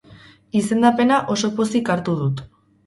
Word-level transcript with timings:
Izendapena 0.61 1.21
oso 1.37 1.53
pozik 1.61 1.95
hartu 1.97 2.19
dut. 2.25 2.45